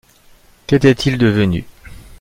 [0.65, 1.63] Qu’était-il devenu?